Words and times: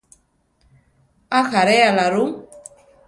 ¿Ajaréala 1.39 2.05
rú? 2.13 2.25